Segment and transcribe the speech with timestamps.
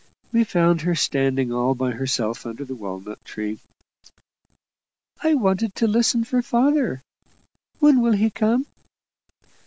[0.33, 3.59] We found her standing all by herself under the walnut tree.
[5.21, 7.03] "I wanted to listen for father.
[7.77, 8.65] When will he come?"